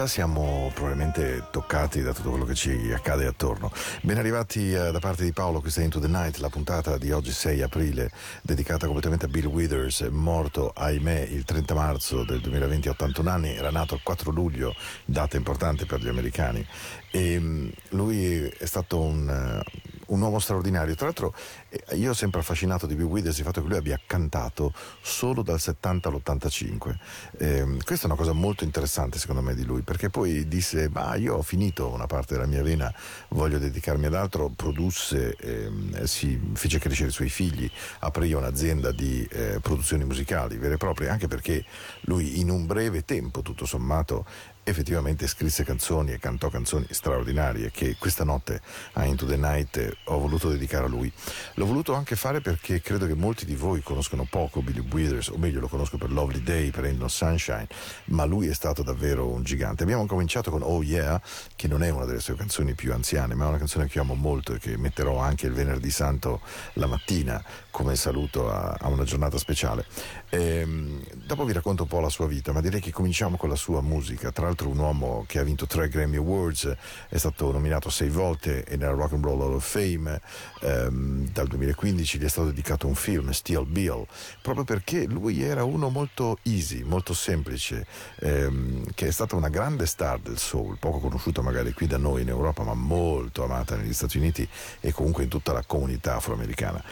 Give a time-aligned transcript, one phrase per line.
[0.00, 3.70] già siamo probabilmente toccati da tutto quello che ci accade attorno.
[4.00, 7.10] Ben arrivati eh, da parte di Paolo, questa è Into the Night, la puntata di
[7.10, 8.10] oggi 6 aprile
[8.40, 13.54] dedicata completamente a Bill Withers, morto ahimè il 30 marzo del 2020 a 81 anni,
[13.54, 14.74] era nato il 4 luglio,
[15.04, 16.66] data importante per gli americani.
[17.10, 20.94] E mh, lui è stato un, eh, un uomo straordinario.
[20.94, 21.34] Tra l'altro
[21.68, 25.42] eh, io ho sempre affascinato di Bill Withers il fatto che lui abbia cantato solo
[25.42, 26.96] dal 70 all'85.
[27.38, 31.14] Ehm, questa è una cosa molto interessante secondo me di lui, perché poi disse, ma
[31.14, 32.92] io ho finito una parte della mia vena,
[33.28, 37.70] voglio dedicarmi ad altro, produsse, ehm, si fece crescere i suoi figli,
[38.00, 41.64] aprì un'azienda di eh, produzioni musicali vere e proprie, anche perché
[42.02, 44.26] lui in un breve tempo, tutto sommato,
[44.62, 48.60] effettivamente scrisse canzoni e cantò canzoni straordinarie che questa notte
[48.92, 51.12] a Into the Night ho voluto dedicare a lui.
[51.54, 55.38] L'ho voluto anche fare perché credo che molti di voi conoscono poco Billy Withers, o
[55.38, 57.68] meglio lo conosco per Lovely Day, per No Sunshine,
[58.06, 59.82] ma lui è stato davvero un gigante.
[59.82, 61.20] Abbiamo cominciato con Oh Yeah,
[61.56, 64.14] che non è una delle sue canzoni più anziane, ma è una canzone che amo
[64.14, 66.40] molto e che metterò anche il venerdì santo
[66.74, 69.86] la mattina come saluto a, a una giornata speciale.
[70.32, 73.56] Ehm, dopo vi racconto un po' la sua vita, ma direi che cominciamo con la
[73.56, 74.30] sua musica.
[74.30, 76.72] Tra l'altro un uomo che ha vinto tre Grammy Awards,
[77.08, 80.20] è stato nominato sei volte e nella Rock and Roll Hall of Fame
[80.60, 84.06] ehm, dal 2015 gli è stato dedicato un film, Steel Bill,
[84.40, 87.86] proprio perché lui era uno molto easy, molto semplice,
[88.20, 92.22] ehm, che è stata una grande star del soul, poco conosciuta magari qui da noi
[92.22, 94.48] in Europa, ma molto amata negli Stati Uniti
[94.78, 96.82] e comunque in tutta la comunità afroamericana.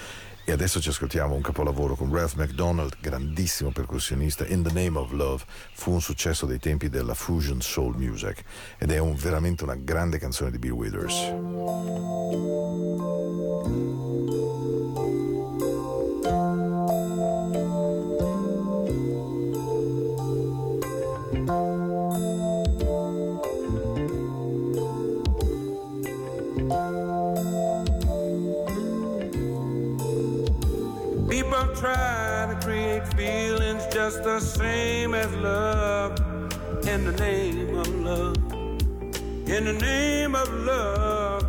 [0.49, 4.47] E adesso ci ascoltiamo un capolavoro con Ralph McDonald, grandissimo percussionista.
[4.47, 8.45] In the Name of Love fu un successo dei tempi della fusion soul music
[8.79, 11.17] ed è un, veramente una grande canzone di Bill Withers.
[34.09, 36.19] Just the same as love
[36.87, 38.37] in the name of love.
[39.47, 41.43] In the name of love,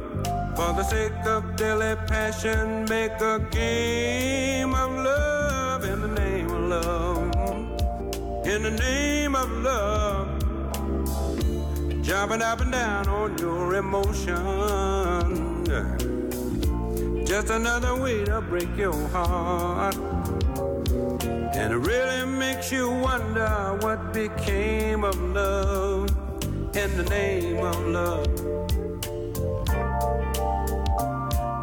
[0.58, 6.62] for the sake of daily passion, make a game of love in the name of
[6.76, 7.36] love.
[8.46, 10.28] In the name of love,
[12.04, 15.64] jumping up and down on your emotion.
[17.26, 20.19] Just another way to break your heart.
[21.60, 26.10] And it really makes you wonder what became of love
[26.74, 28.28] in the name of love.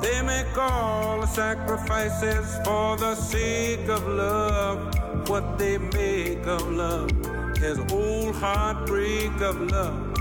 [0.03, 5.29] They make all the sacrifices for the sake of love.
[5.31, 7.11] What they make of love
[7.63, 10.13] is old heartbreak of love.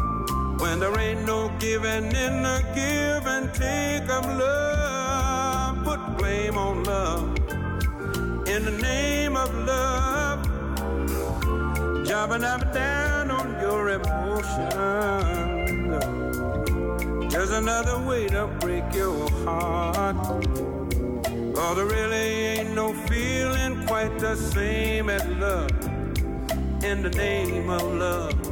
[0.61, 6.85] When there ain't no giving in the give and take of love, put blame on
[6.85, 7.37] love
[8.47, 9.14] in the name
[9.45, 10.39] of love.
[12.05, 14.69] Jumping up and down on your emotion.
[17.29, 20.15] There's another way to break your heart.
[21.57, 22.25] Oh, there really
[22.57, 25.71] ain't no feeling quite the same as love
[26.83, 28.44] in the name of love.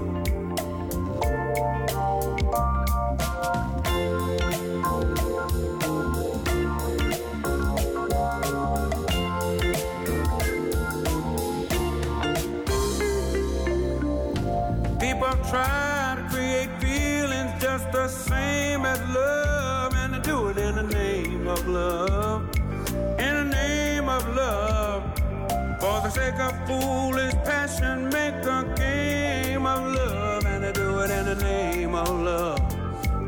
[26.13, 31.35] For a foolish passion, make a game of love and I do it in the
[31.35, 32.59] name of love.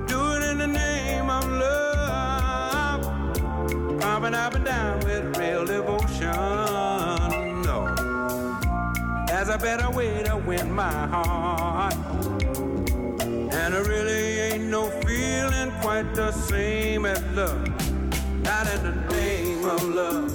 [0.07, 3.01] Do it in the name of love.
[3.99, 6.31] Pumping up and down with real devotion.
[7.63, 7.95] No.
[9.25, 11.95] There's a better way to win my heart.
[13.23, 17.67] And it really ain't no feeling quite the same as love.
[18.43, 20.34] Not in the name of love.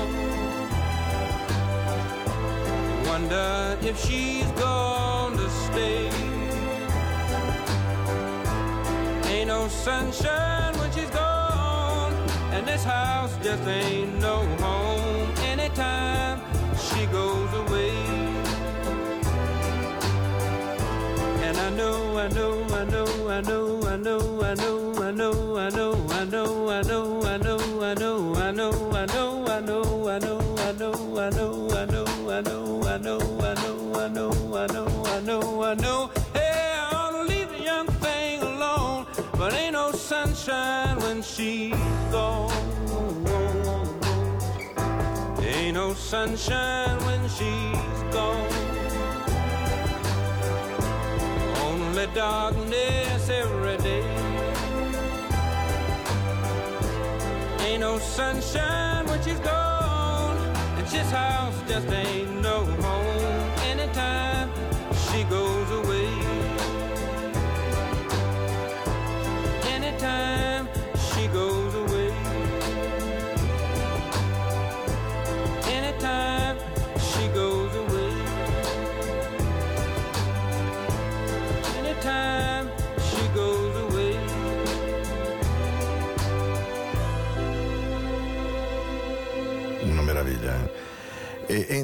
[3.31, 6.09] wonder if she's gonna stay.
[9.31, 12.13] Ain't no sunshine when she's gone,
[12.51, 16.41] and this house just ain't no home anytime
[16.77, 17.91] she goes away.
[21.77, 25.57] know, I know, I know, I know, I know, I know, I know, I know,
[25.57, 29.59] I know, I know, I know, I know, I know, I know, I know, I
[29.61, 31.70] know, I know, I know, I know,
[32.91, 36.11] I know, I know, I know, I know, I know, I know.
[36.33, 39.07] Hey, I ought to leave the young thing alone,
[39.37, 41.73] but ain't no sunshine when she's
[42.11, 42.51] gone.
[45.39, 48.51] Ain't no sunshine when she's gone.
[51.63, 54.03] Only darkness every day.
[57.61, 59.60] Ain't no sunshine when she's gone.
[60.91, 63.00] This house just ain't no home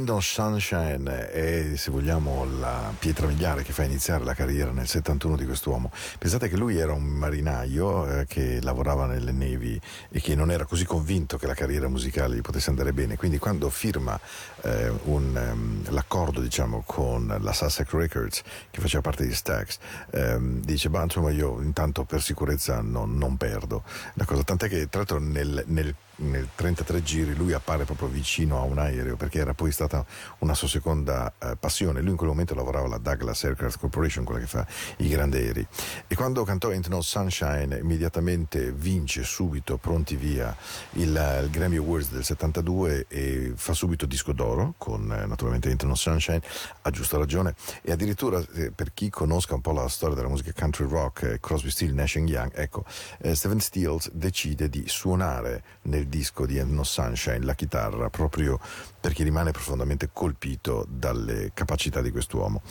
[0.06, 5.36] Of Sunshine è, se vogliamo, la pietra miliare che fa iniziare la carriera nel 71
[5.36, 5.92] di quest'uomo.
[6.20, 10.66] Pensate che lui era un marinaio eh, che lavorava nelle nevi e che non era
[10.66, 13.18] così convinto che la carriera musicale gli potesse andare bene.
[13.18, 14.20] Quindi quando firma
[14.62, 19.80] eh, un, um, l'accordo diciamo, con la Sussex Records, che faceva parte di Stax,
[20.12, 23.84] ehm, dice, bah, insomma io intanto per sicurezza non, non perdo.
[24.14, 28.58] La cosa, tant'è che tra l'altro nel, nel nel 33 giri lui appare proprio vicino
[28.58, 30.06] a un aereo perché era poi stata
[30.40, 32.02] una sua seconda eh, passione.
[32.02, 34.66] Lui in quel momento lavorava alla Douglas Aircraft Corporation, quella che fa
[34.98, 35.68] i grandi aerei.
[36.08, 40.56] E quando cantò Ain't No Sunshine, immediatamente vince subito, pronti via,
[40.94, 45.84] il, il Grammy Awards del 72 e fa subito disco d'oro con eh, naturalmente Ain't
[45.84, 46.42] No Sunshine,
[46.82, 47.56] a giusta ragione.
[47.82, 51.40] E addirittura eh, per chi conosca un po' la storia della musica country rock, eh,
[51.40, 52.86] Crosby, Still, Nash Young, ecco,
[53.20, 58.60] eh, Steven Stills decide di suonare nel disco di End No Sunshine la chitarra proprio
[59.00, 62.62] perché rimane profondamente colpito dalle capacità di quest'uomo.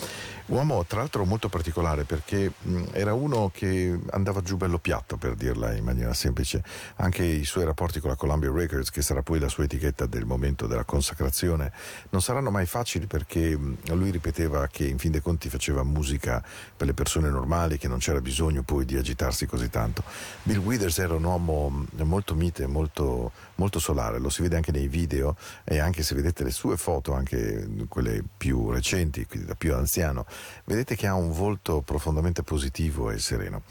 [0.47, 2.53] Uomo tra l'altro molto particolare perché
[2.93, 6.63] era uno che andava giù bello piatto per dirla in maniera semplice,
[6.97, 10.25] anche i suoi rapporti con la Columbia Records che sarà poi la sua etichetta del
[10.25, 11.73] momento della consacrazione
[12.11, 16.43] non saranno mai facili perché lui ripeteva che in fin dei conti faceva musica
[16.77, 20.03] per le persone normali che non c'era bisogno poi di agitarsi così tanto.
[20.43, 24.89] Bill Withers era un uomo molto mite, molto, molto solare, lo si vede anche nei
[24.89, 29.75] video e anche se vedete le sue foto, anche quelle più recenti, quindi da più
[29.75, 30.27] anziano,
[30.65, 33.63] vedete che ha un volto profondamente positivo e sereno.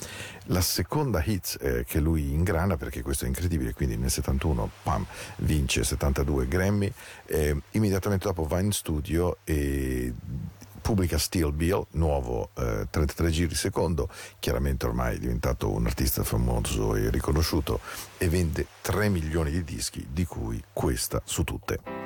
[0.45, 5.05] La seconda hit eh, che lui ingrana, perché questo è incredibile, quindi nel 71 pam,
[5.37, 6.91] vince 72 Grammy,
[7.25, 10.13] eh, immediatamente dopo va in studio e
[10.85, 16.95] pubblica Steel Bill, nuovo eh, 33 giri secondo, chiaramente ormai è diventato un artista famoso
[16.95, 17.79] e riconosciuto
[18.19, 22.04] e vende 3 milioni di dischi, di cui questa su tutte.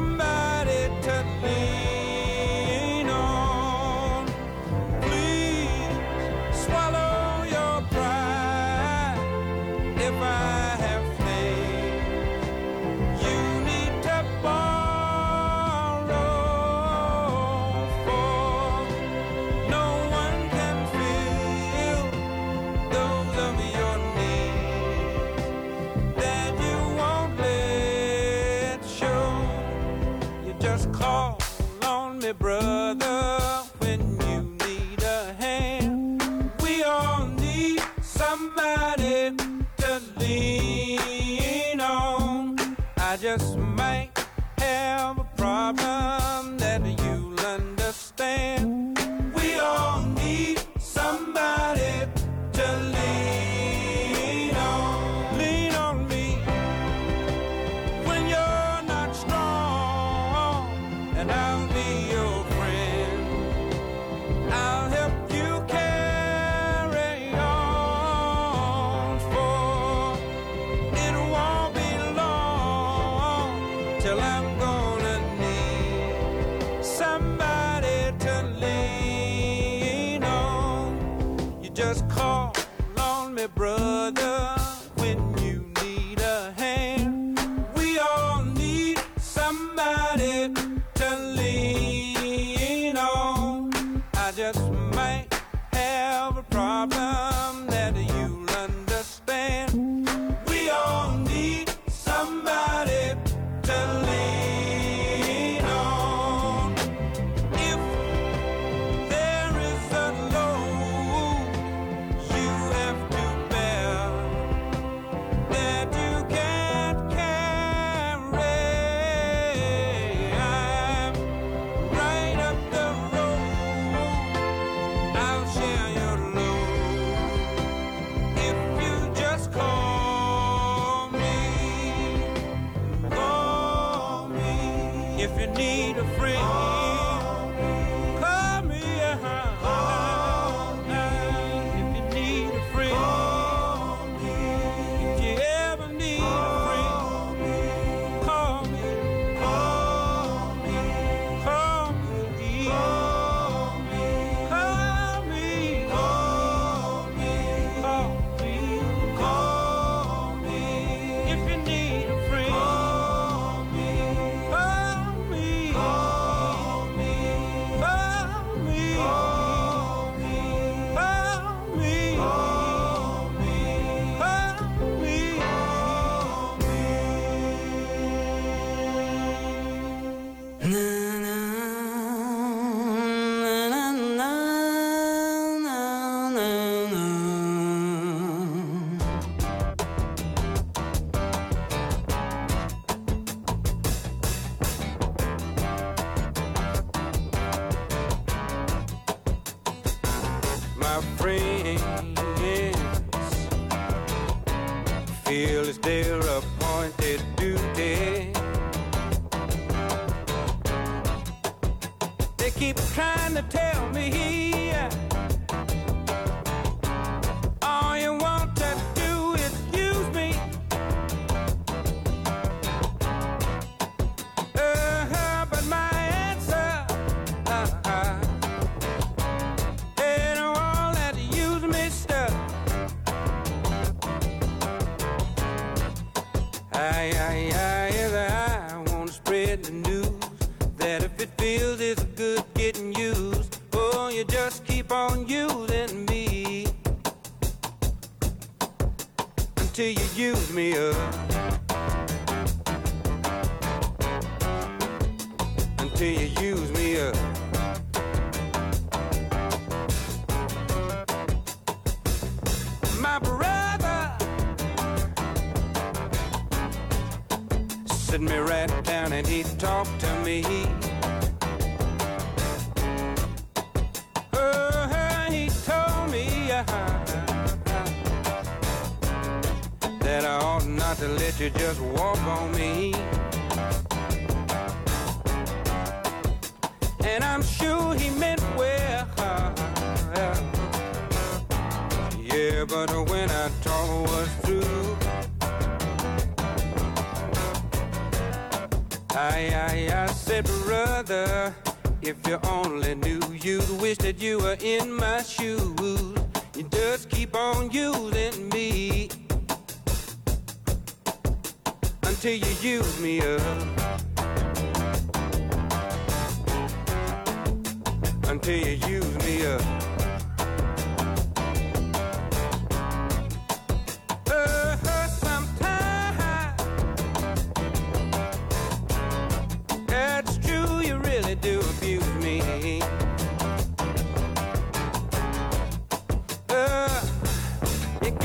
[0.00, 0.33] remember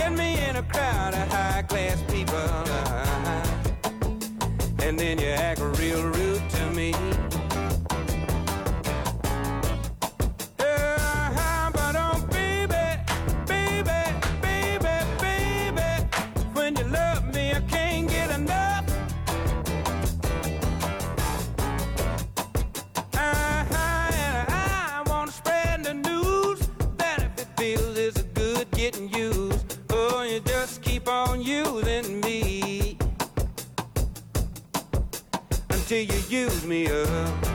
[0.09, 2.35] Find me in a crowd of high class people.
[4.83, 6.95] And then you act real rude to me.
[36.29, 37.48] use me up.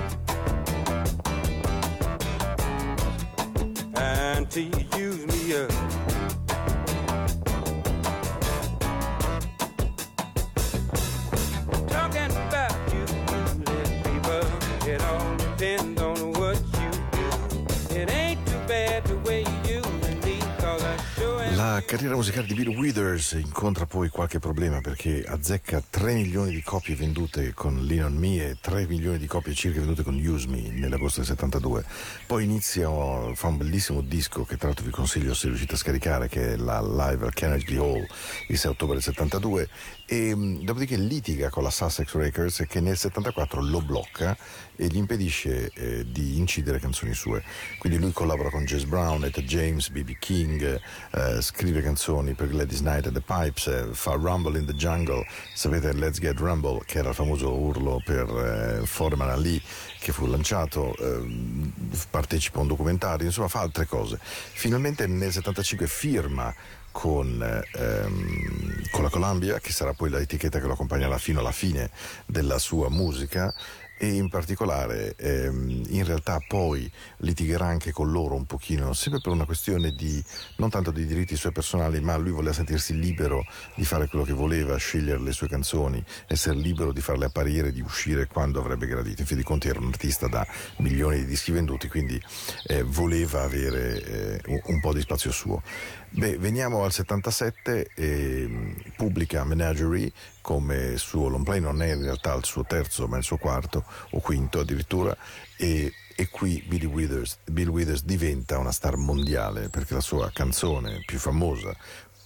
[21.86, 26.96] Carriera musicale di Bill Withers incontra poi qualche problema perché azzecca 3 milioni di copie
[26.96, 30.70] vendute con Lean on Me e 3 milioni di copie circa vendute con Use Me
[30.70, 31.84] nell'agosto del 72.
[32.26, 32.88] Poi inizia,
[33.34, 36.56] fa un bellissimo disco che tra l'altro vi consiglio se riuscite a scaricare che è
[36.56, 38.06] la live al Carnegie Hall
[38.48, 39.68] il 6 ottobre del 72
[40.06, 44.36] e mm, dopodiché litiga con la Sussex Records che nel 74 lo blocca
[44.76, 47.42] e gli impedisce eh, di incidere canzoni sue.
[47.78, 50.16] Quindi lui collabora con Jess Brown, Etta James, B.B.
[50.18, 50.80] King,
[51.12, 55.26] eh, scrive canzoni per Gladys Knight and the Pipes, eh, fa Rumble in the Jungle,
[55.54, 59.60] sapete Let's Get Rumble che era il famoso urlo per eh, Foreman Ali
[59.98, 61.72] che fu lanciato, ehm,
[62.10, 64.18] partecipa a un documentario, insomma fa altre cose.
[64.20, 66.54] Finalmente nel 75 firma
[66.94, 71.90] con, ehm, con, la Columbia, che sarà poi l'etichetta che lo accompagnerà fino alla fine
[72.26, 73.52] della sua musica
[73.96, 79.32] e in particolare ehm, in realtà poi litigherà anche con loro un pochino, sempre per
[79.32, 80.22] una questione di
[80.56, 84.32] non tanto di diritti suoi personali, ma lui voleva sentirsi libero di fare quello che
[84.32, 89.20] voleva, scegliere le sue canzoni, essere libero di farle apparire, di uscire quando avrebbe gradito.
[89.20, 90.46] In fin dei conti era un artista da
[90.78, 92.20] milioni di dischi venduti, quindi
[92.66, 95.62] eh, voleva avere eh, un po' di spazio suo.
[96.10, 100.12] Beh, veniamo al 77 e pubblica Menagerie
[100.44, 103.82] come suo long play, non è in realtà il suo terzo ma il suo quarto
[104.10, 105.16] o quinto addirittura
[105.56, 111.02] e, e qui Billy Withers, Bill Withers diventa una star mondiale perché la sua canzone
[111.06, 111.74] più famosa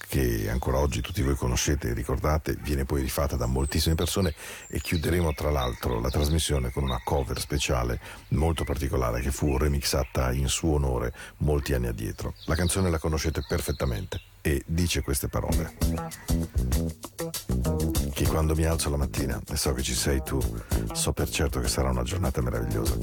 [0.09, 4.35] che ancora oggi tutti voi conoscete e ricordate, viene poi rifatta da moltissime persone
[4.67, 10.33] e chiuderemo tra l'altro la trasmissione con una cover speciale molto particolare che fu remixata
[10.33, 12.35] in suo onore molti anni addietro.
[12.47, 15.77] La canzone la conoscete perfettamente e dice queste parole.
[18.13, 20.41] Che quando mi alzo la mattina e so che ci sei tu,
[20.93, 22.97] so per certo che sarà una giornata meravigliosa.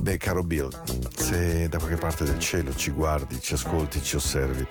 [0.00, 0.68] Beh, caro Bill,
[1.14, 4.66] se da qualche parte del cielo ci guardi, ci ascolti, ci osservi,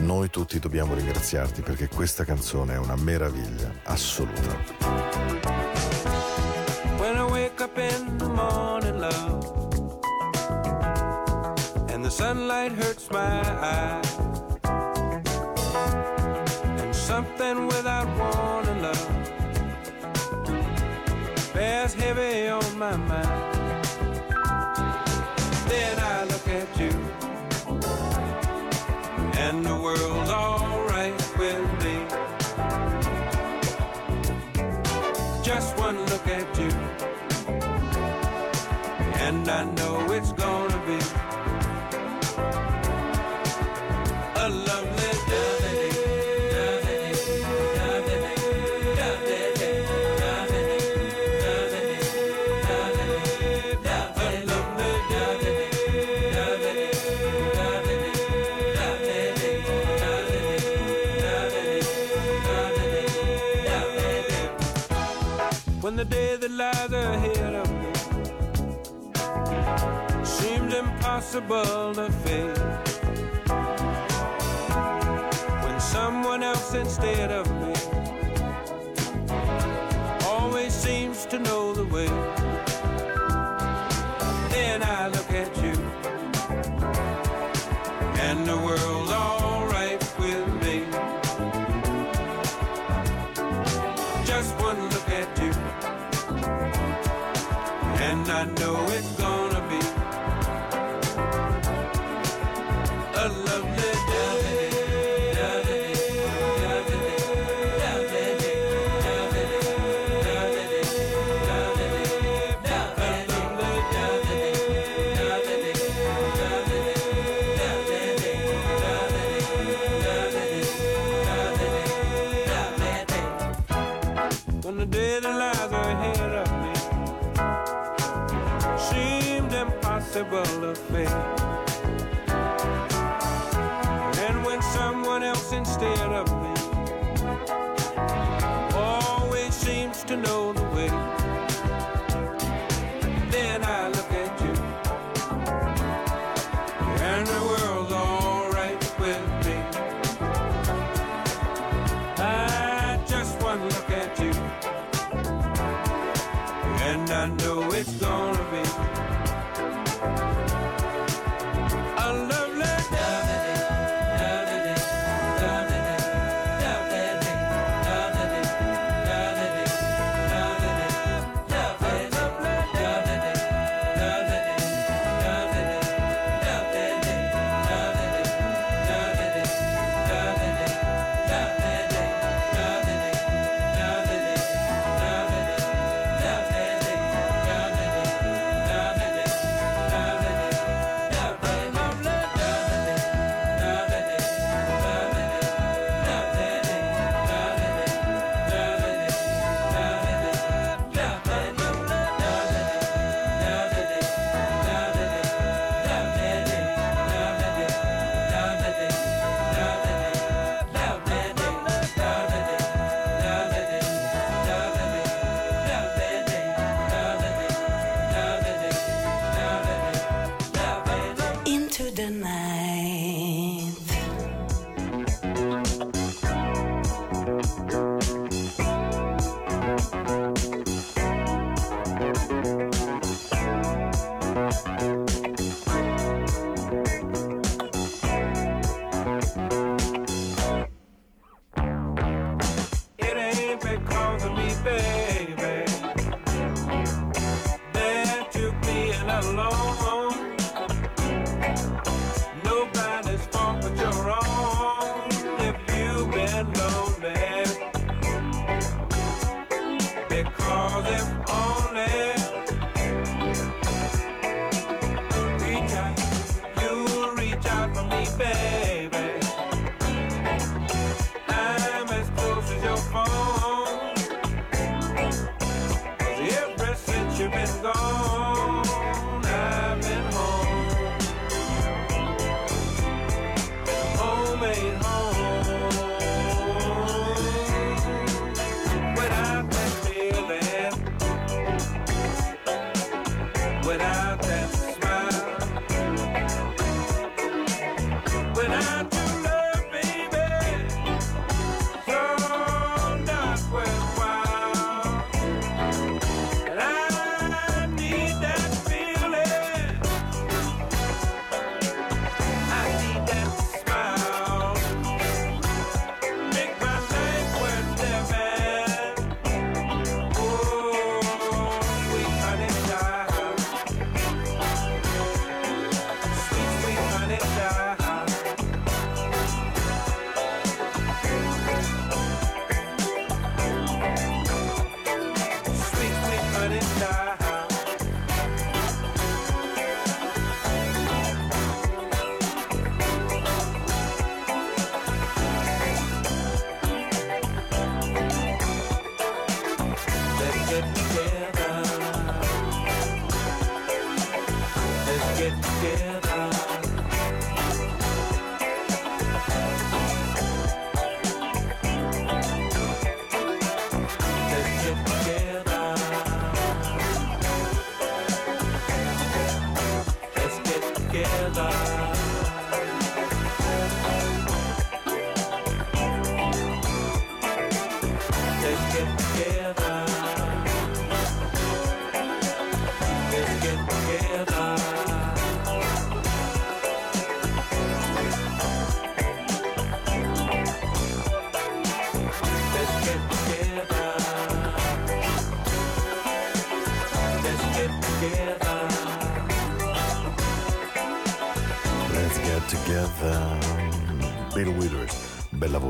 [0.00, 4.56] noi tutti dobbiamo ringraziarti perché questa canzone è una meraviglia assoluta.
[6.98, 10.00] When I wake up in the morning, love,
[11.92, 14.32] and the sunlight hurts my eyes.
[17.12, 17.81] something without
[71.22, 72.54] impossible to.
[75.64, 77.41] When someone else instead of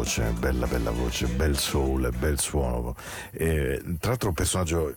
[0.03, 2.97] voce, bella bella voce, bel soul, bel suono.
[3.31, 4.97] E, tra l'altro un personaggio,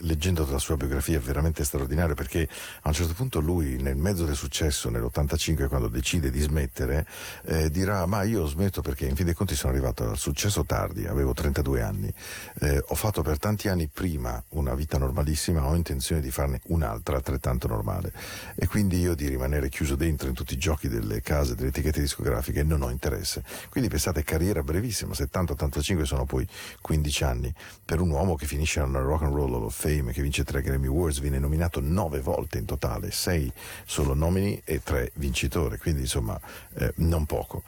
[0.00, 2.48] leggendo la sua biografia, è veramente straordinario perché
[2.82, 7.06] a un certo punto lui nel mezzo del successo, nell'85, quando decide di smettere,
[7.44, 11.06] eh, dirà ma io smetto perché in fin dei conti sono arrivato al successo tardi,
[11.06, 12.12] avevo 32 anni,
[12.60, 17.16] eh, ho fatto per tanti anni prima una vita normalissima, ho intenzione di farne un'altra
[17.16, 18.12] altrettanto normale.
[18.54, 22.00] E quindi io di rimanere chiuso dentro in tutti i giochi delle case, delle etichette
[22.00, 23.42] discografiche non ho interesse.
[23.68, 26.46] Quindi pensate, carriera brevissima, 70-85 sono poi
[26.80, 27.54] 15 anni,
[27.84, 30.62] per un uomo che finisce al Rock and Roll Hall of Fame, che vince tre
[30.62, 33.50] Grammy Awards, viene nominato nove volte in totale, sei
[33.84, 36.38] solo nomini e tre vincitori, quindi insomma
[36.74, 37.62] eh, non poco.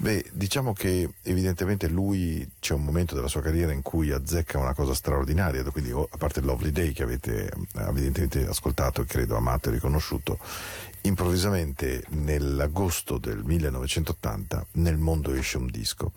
[0.00, 4.72] Beh, diciamo che evidentemente lui c'è un momento della sua carriera in cui azzecca una
[4.72, 9.72] cosa straordinaria, quindi a parte Lovely Day che avete evidentemente ascoltato e credo amato e
[9.72, 10.38] riconosciuto,
[11.02, 16.12] improvvisamente nell'agosto del 1980 nel mondo esce un disco.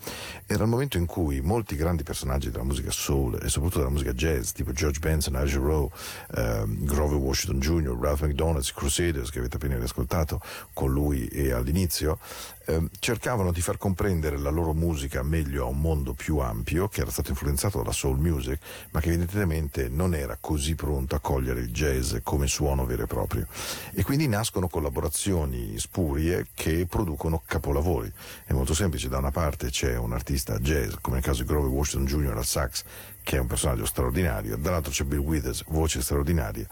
[0.46, 4.12] Era il momento in cui molti grandi personaggi della musica soul e soprattutto della musica
[4.12, 5.88] jazz, tipo George Benson, Al Rowe,
[6.36, 10.40] ehm, Grover Washington Jr., Ralph McDonald's, Crusaders, che avete appena riascoltato
[10.72, 12.18] con lui e all'inizio,
[12.66, 17.00] ehm, cercavano di far comprendere la loro musica meglio a un mondo più ampio, che
[17.00, 18.58] era stato influenzato dalla soul music,
[18.90, 23.06] ma che evidentemente non era così pronto a cogliere il jazz come suono vero e
[23.06, 23.46] proprio.
[23.92, 28.12] E quindi nascono collaborazioni spurie che producono capolavori.
[28.44, 31.70] È molto semplice, da una parte c'è un artista jazz, come nel caso di Grover
[31.70, 32.36] Washington Jr.
[32.36, 32.82] al sax,
[33.22, 36.66] che è un personaggio straordinario, dall'altro c'è Bill Withers, voce straordinaria.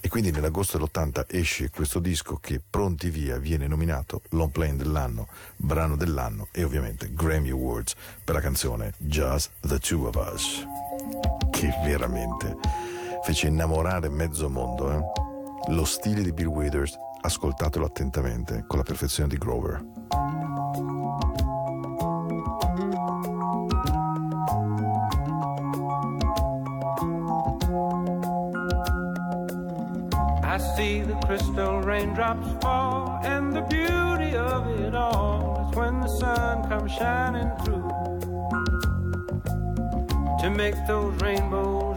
[0.00, 5.28] E quindi nell'agosto dell'80 esce questo disco che pronti via viene nominato Long Plane dell'anno,
[5.54, 10.66] brano dell'anno e ovviamente Grammy Awards per la canzone Just the Two of Us.
[11.50, 12.56] Che veramente
[13.22, 15.30] fece innamorare mezzo mondo, eh?
[15.74, 19.84] Lo stile di Bill Withers ascoltatelo attentamente con la perfezione di Grover.
[30.44, 36.08] I see the crystal raindrops fall, and the beauty of it all is when the
[36.08, 37.88] sun comes shining through.
[40.40, 41.81] To make those rainbows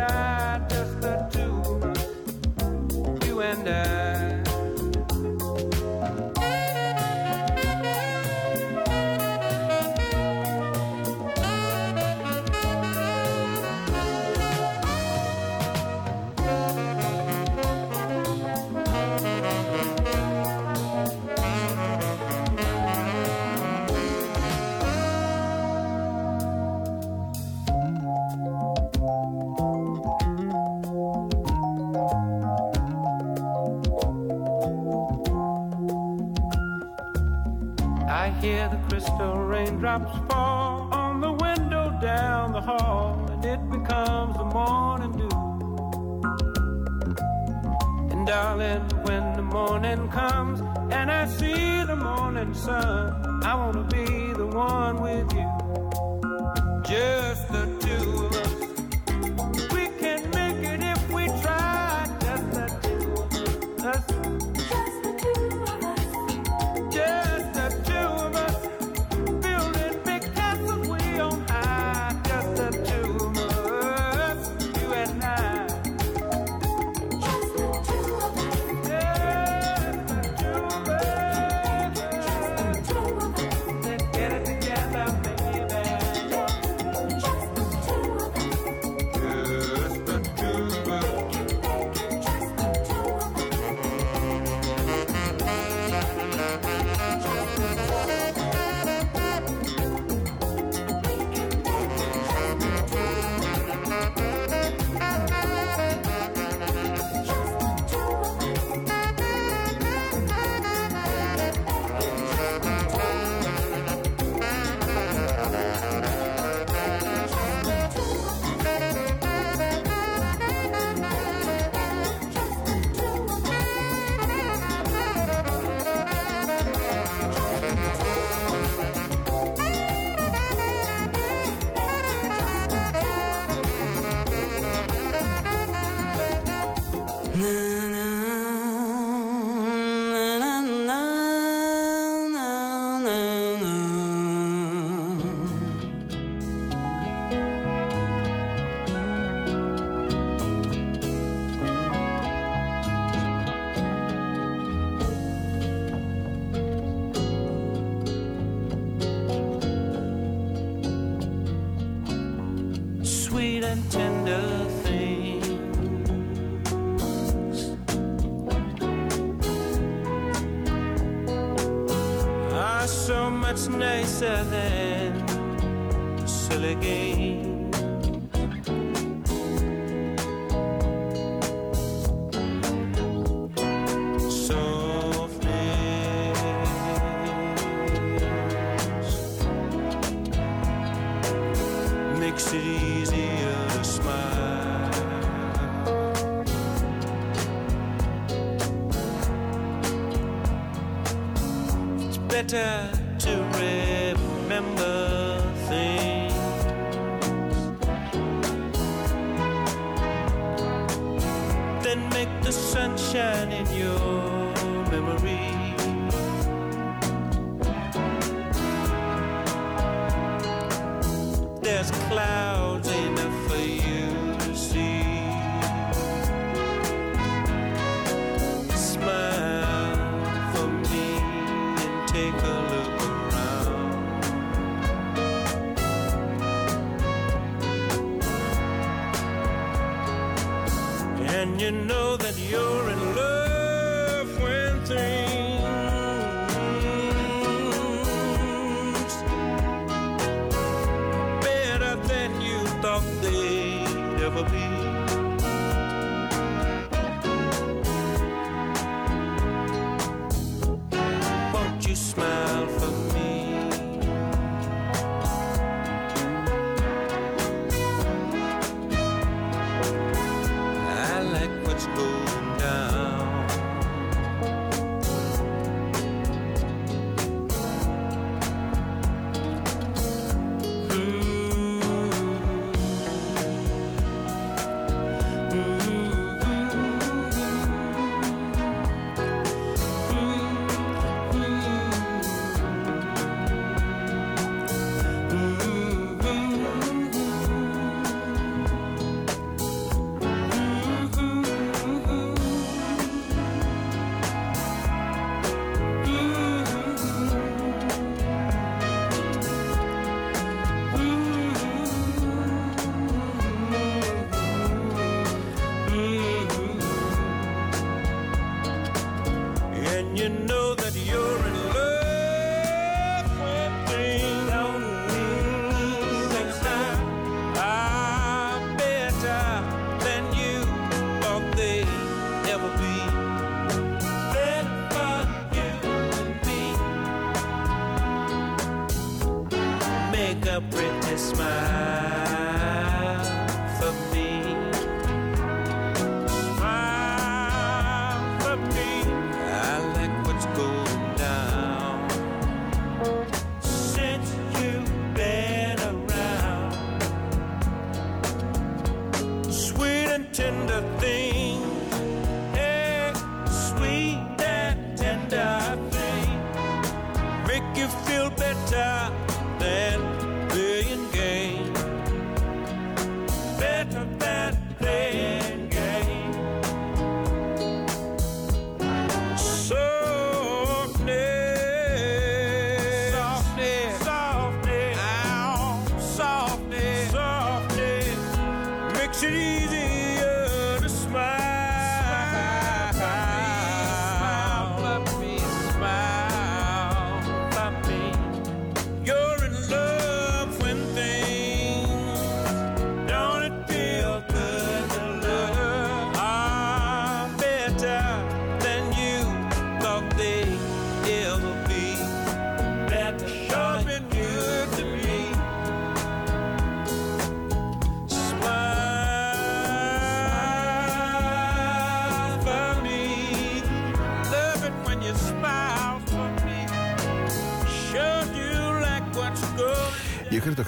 [0.00, 0.66] In the sky.
[0.68, 3.26] Just the two of us.
[3.26, 4.06] You and I.
[4.06, 4.09] I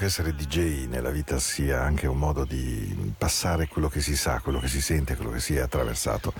[0.03, 4.41] che essere DJ nella vita sia anche un modo di passare quello che si sa,
[4.41, 6.33] quello che si sente, quello che si è attraversato.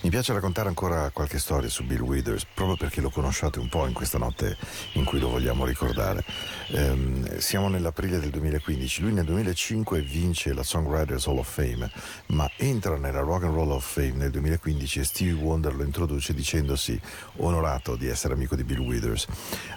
[0.00, 3.86] Mi piace raccontare ancora qualche storia su Bill Withers, proprio perché lo conosciate un po'
[3.86, 4.56] in questa notte
[4.94, 6.24] in cui lo vogliamo ricordare.
[6.72, 11.90] Ehm, siamo nell'aprile del 2015, lui nel 2005 vince la Songwriters Hall of Fame,
[12.26, 16.32] ma entra nella Rock and Roll of Fame nel 2015 e Stevie Wonder lo introduce
[16.32, 17.00] dicendosi
[17.38, 19.26] onorato di essere amico di Bill Withers.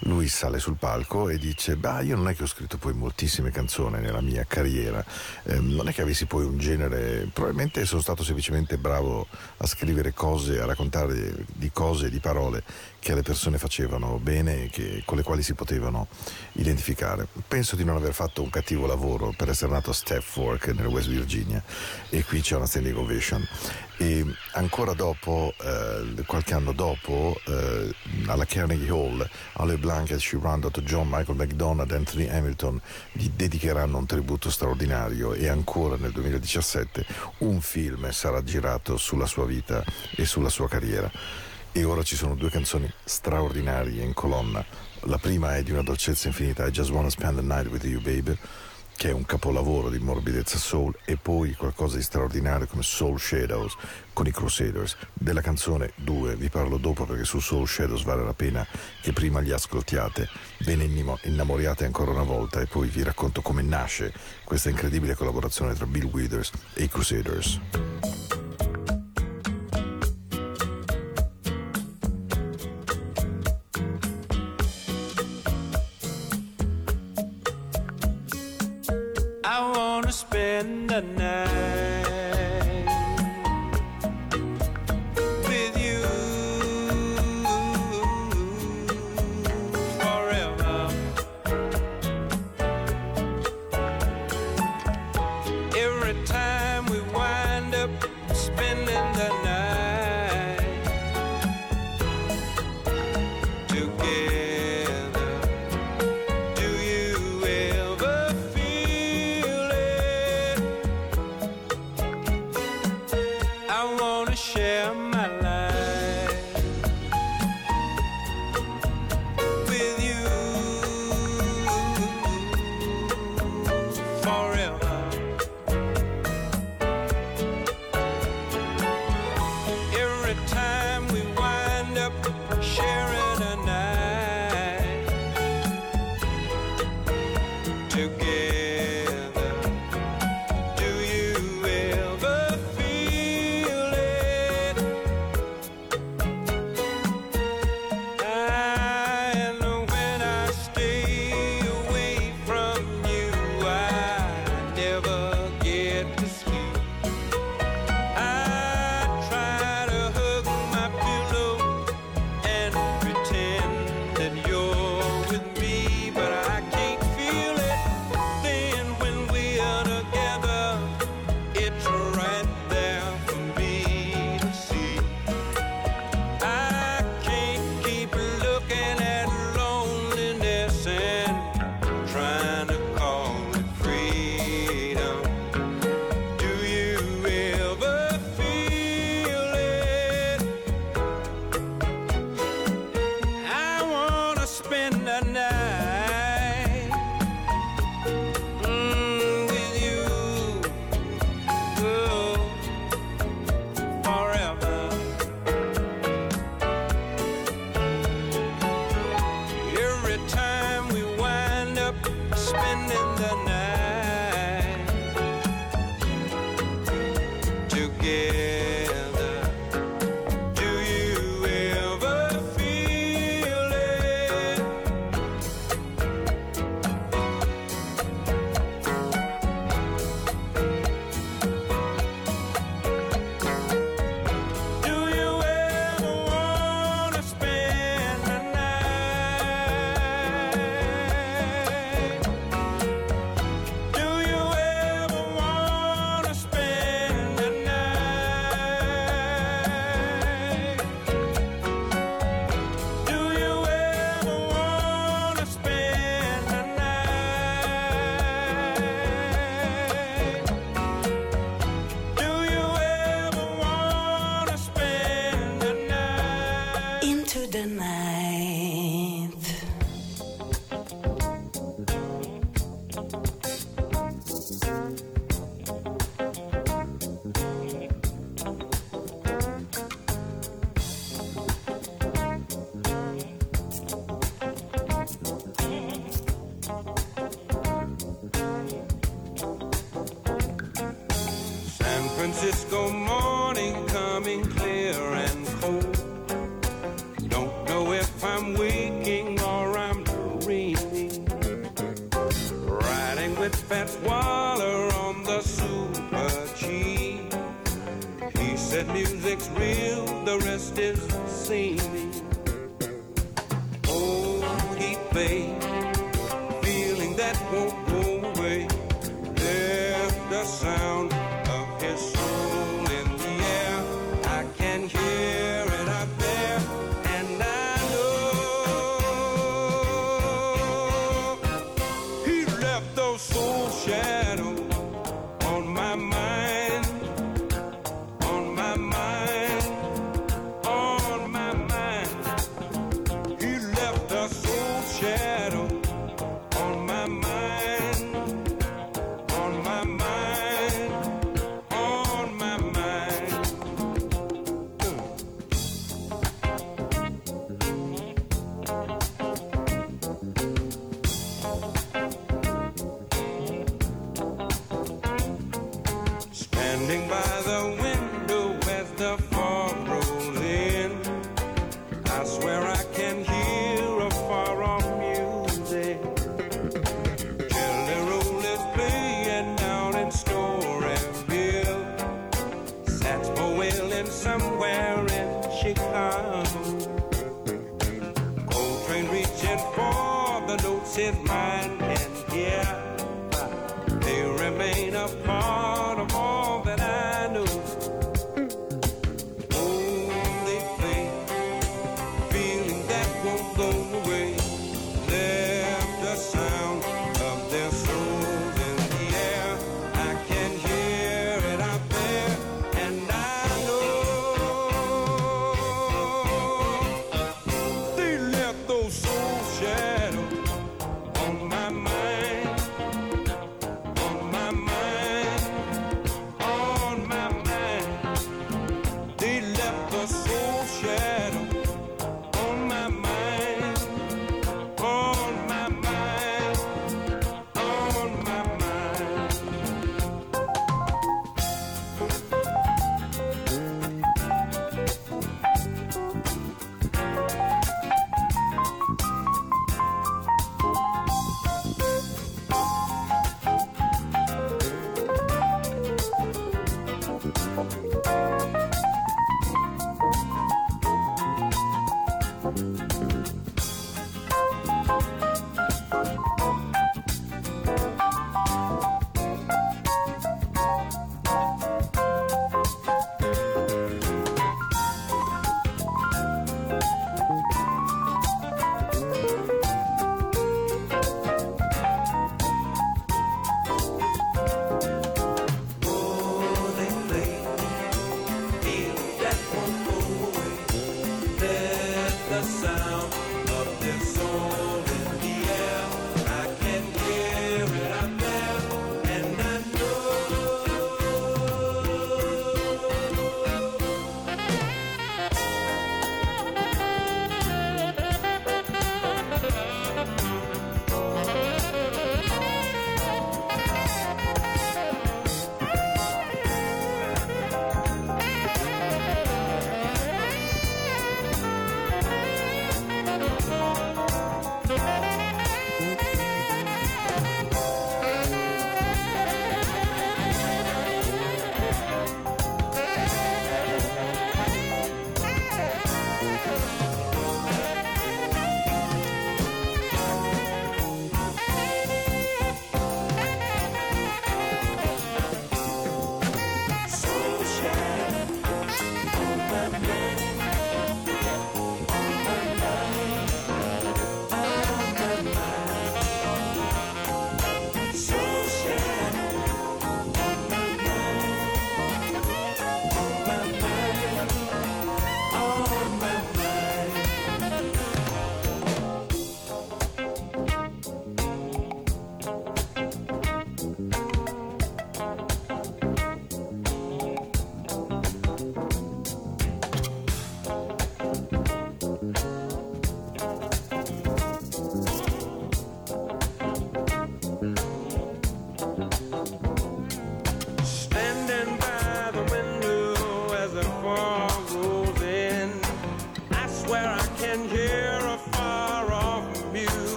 [0.00, 3.50] Lui sale sul palco e dice, beh io non è che ho scritto poi moltissime
[3.50, 5.02] canzoni nella mia carriera,
[5.44, 9.26] ehm, non è che avessi poi un genere, probabilmente sono stato semplicemente bravo
[9.56, 12.62] a scrivere cose, a raccontare di cose, di parole
[12.98, 16.06] che le persone facevano bene e che- con le quali si potevano
[16.52, 16.80] identificare.
[17.46, 21.08] Penso di non aver fatto un cattivo lavoro per essere nato a Stafford nel West
[21.08, 21.62] Virginia
[22.08, 23.46] e qui c'è una standing ovation.
[23.98, 27.94] E ancora dopo, eh, qualche anno dopo, eh,
[28.26, 30.20] alla Carnegie Hall, alle Blanket,
[30.58, 30.82] Dr.
[30.82, 32.80] John Michael McDonald Anthony Hamilton
[33.12, 37.06] gli dedicheranno un tributo straordinario e ancora nel 2017
[37.38, 39.84] un film sarà girato sulla sua vita
[40.16, 41.10] e sulla sua carriera.
[41.70, 44.91] E ora ci sono due canzoni straordinarie in colonna.
[45.06, 48.00] La prima è di una dolcezza infinita, I Just Wanna Spend the Night with You
[48.00, 48.38] Baby,
[48.96, 53.74] che è un capolavoro di morbidezza soul, e poi qualcosa di straordinario come Soul Shadows
[54.12, 54.96] con i Crusaders.
[55.12, 58.64] Della canzone 2 vi parlo dopo perché su Soul Shadows vale la pena
[59.00, 60.28] che prima li ascoltiate,
[60.60, 60.84] ve ne
[61.24, 64.12] innamoriate ancora una volta e poi vi racconto come nasce
[64.44, 67.60] questa incredibile collaborazione tra Bill Withers e i Crusaders.
[80.62, 81.51] Wanna spend the night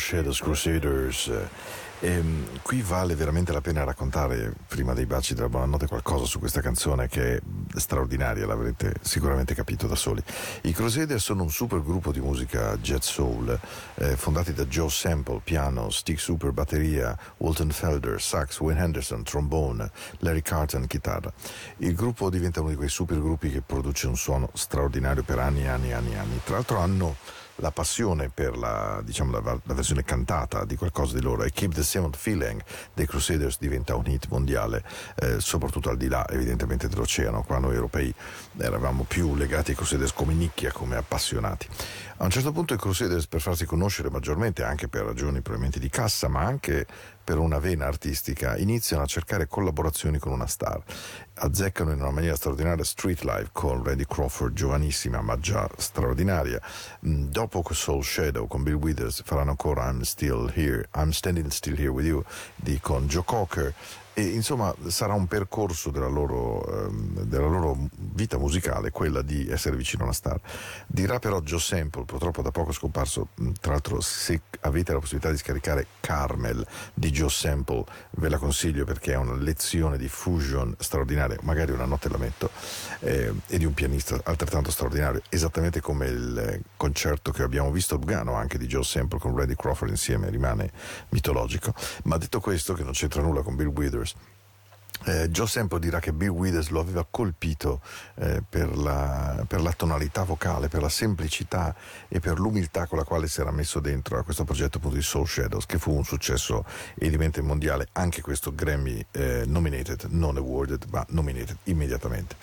[0.00, 1.30] Shadows Crusaders.
[2.02, 2.22] E,
[2.62, 7.08] qui vale veramente la pena raccontare, prima dei baci della buonanotte, qualcosa su questa canzone
[7.08, 7.40] che è
[7.76, 10.22] straordinaria, l'avrete sicuramente capito da soli.
[10.62, 13.58] I Crusaders sono un super gruppo di musica jet soul,
[13.96, 19.90] eh, fondati da Joe Sample, piano, Stick Super, batteria, Walton Felder, sax, Wayne Henderson, trombone,
[20.20, 21.30] Larry Carton, chitarra.
[21.78, 25.64] Il gruppo diventa uno di quei super gruppi che produce un suono straordinario per anni
[25.64, 26.40] e anni e anni anni.
[26.44, 27.16] Tra l'altro hanno
[27.60, 31.74] la passione per la, diciamo, la, la, versione cantata di qualcosa di loro e Keep
[31.74, 32.62] the Seventh Feeling
[32.94, 34.82] dei Crusaders diventa un hit mondiale,
[35.16, 38.12] eh, soprattutto al di là evidentemente dell'oceano, qua noi europei
[38.58, 41.68] eravamo più legati ai Crusaders come nicchia, come appassionati.
[42.18, 45.88] A un certo punto i Crusaders per farsi conoscere maggiormente, anche per ragioni probabilmente di
[45.88, 46.86] cassa, ma anche
[47.30, 50.82] per una vena artistica, iniziano a cercare collaborazioni con una star.
[51.34, 56.60] Azzeccano in una maniera straordinaria Street Life con Randy Crawford, giovanissima ma già straordinaria.
[57.06, 61.78] Mm, dopo Soul Shadow con Bill Withers faranno ancora I'm Still Here, I'm Standing Still
[61.78, 62.24] Here With You
[62.56, 63.74] di, con Joe Cocker
[64.20, 69.76] e insomma sarà un percorso della loro, ehm, della loro, vita musicale quella di essere
[69.76, 70.38] vicino a una star.
[70.86, 75.30] Dirà però Joe Sample, purtroppo da poco scomparso, mm, tra l'altro se avete la possibilità
[75.30, 80.74] di scaricare Carmel di Joe Sample ve la consiglio perché è una lezione di fusion
[80.78, 82.50] straordinaria, magari una notte la metto,
[83.00, 87.98] eh, e di un pianista altrettanto straordinario, esattamente come il concerto che abbiamo visto a
[87.98, 90.70] Lugano anche di Joe Sample con Randy Crawford insieme, rimane
[91.10, 91.72] mitologico.
[92.04, 94.09] Ma detto questo, che non c'entra nulla con Bill Withers,
[95.04, 97.80] eh, Joe Sample dirà che Bill Withers lo aveva colpito
[98.16, 101.74] eh, per, la, per, la, tonalità vocale, per la semplicità
[102.06, 105.02] e per l'umiltà con la quale si era messo dentro a questo progetto appunto di
[105.02, 110.84] Soul Shadows, che fu un successo evidente mondiale, anche questo Grammy eh, nominated, non awarded,
[110.90, 112.36] ma nominated immediatamente.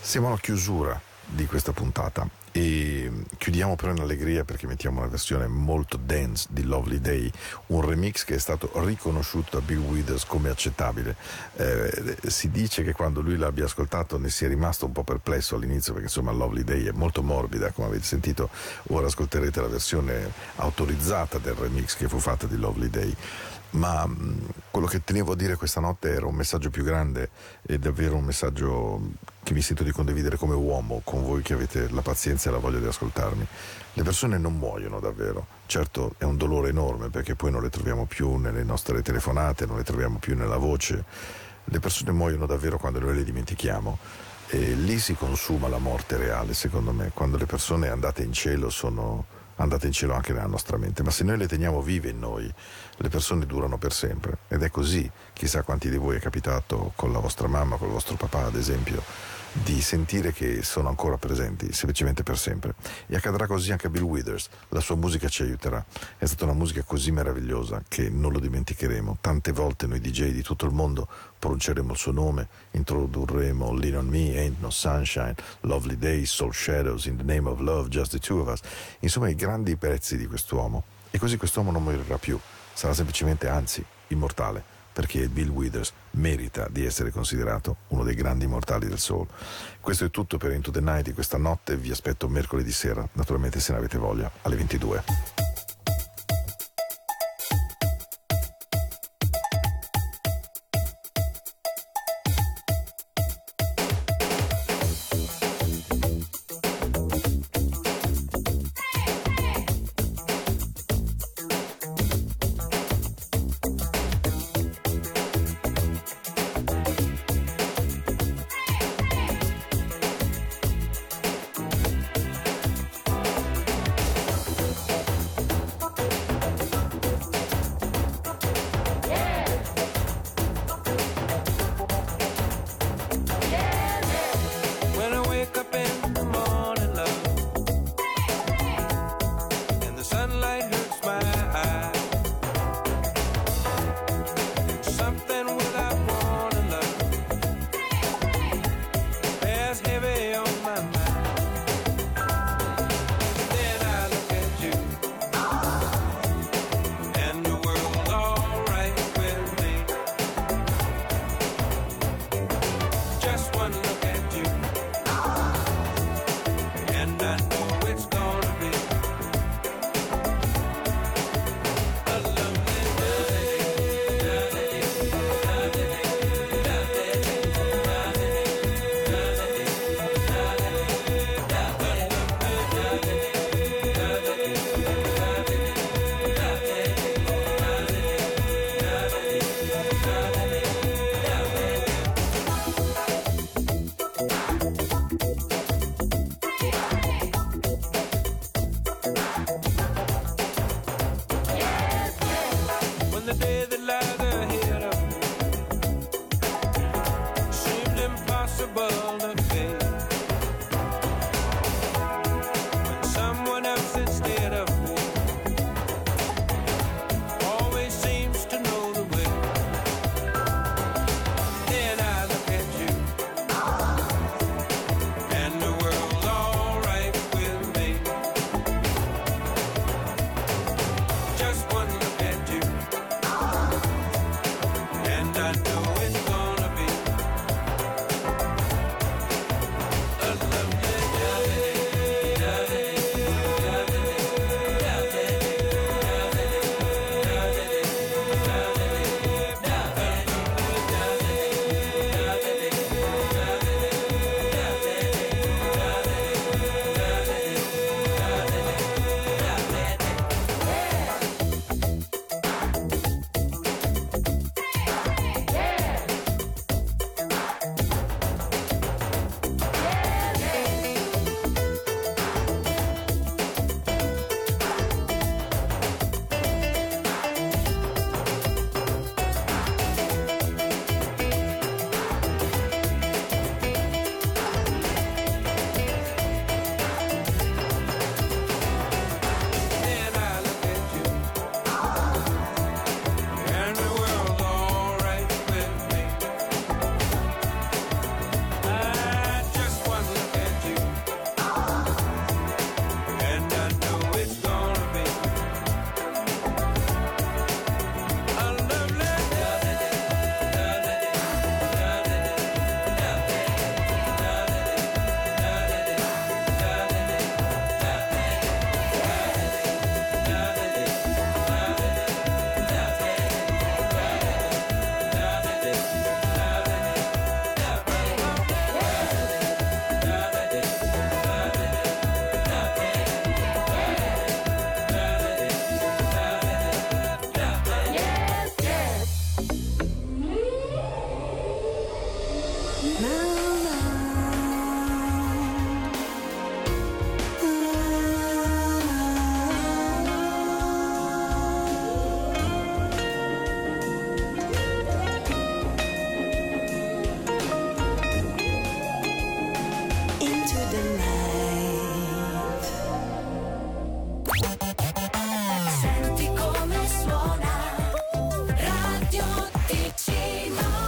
[0.00, 5.46] Siamo alla chiusura di questa puntata e chiudiamo però in allegria perché mettiamo una versione
[5.46, 7.30] molto dance di Lovely Day,
[7.66, 11.14] un remix che è stato riconosciuto da Bill Withers come accettabile.
[11.56, 15.92] Eh, si dice che quando lui l'abbia ascoltato ne sia rimasto un po' perplesso all'inizio
[15.92, 18.50] perché insomma Lovely Day è molto morbida, come avete sentito,
[18.88, 23.16] ora ascolterete la versione autorizzata del remix che fu fatta di Lovely Day
[23.70, 24.08] ma
[24.70, 27.30] quello che tenevo a dire questa notte era un messaggio più grande
[27.62, 29.00] e davvero un messaggio
[29.42, 32.58] che mi sento di condividere come uomo con voi che avete la pazienza e la
[32.58, 33.46] voglia di ascoltarmi.
[33.94, 38.06] Le persone non muoiono davvero, certo è un dolore enorme perché poi non le troviamo
[38.06, 41.04] più nelle nostre telefonate, non le troviamo più nella voce,
[41.64, 43.98] le persone muoiono davvero quando noi le dimentichiamo.
[44.52, 48.68] E lì si consuma la morte reale secondo me, quando le persone andate in cielo
[48.68, 49.24] sono
[49.62, 52.52] andate in cielo anche nella nostra mente, ma se noi le teniamo vive in noi,
[52.96, 54.38] le persone durano per sempre.
[54.48, 57.94] Ed è così, chissà quanti di voi è capitato con la vostra mamma, con il
[57.94, 59.02] vostro papà ad esempio,
[59.52, 62.74] di sentire che sono ancora presenti, semplicemente per sempre.
[63.06, 65.84] E accadrà così anche a Bill Withers, la sua musica ci aiuterà.
[66.16, 69.18] È stata una musica così meravigliosa che non lo dimenticheremo.
[69.20, 74.06] Tante volte noi DJ di tutto il mondo pronunceremo il suo nome, introdurremo Lean on
[74.06, 78.18] Me, Ain't No Sunshine, Lovely Days, Soul Shadows, In the Name of Love, Just the
[78.18, 78.60] Two of Us.
[79.00, 80.84] Insomma, i grandi pezzi di quest'uomo.
[81.10, 82.38] E così quest'uomo non morirà più,
[82.72, 88.86] sarà semplicemente, anzi, immortale perché Bill Withers merita di essere considerato uno dei grandi immortali
[88.86, 89.26] del soul.
[89.80, 93.60] Questo è tutto per Into the Night di questa notte, vi aspetto mercoledì sera, naturalmente
[93.60, 95.49] se ne avete voglia, alle 22.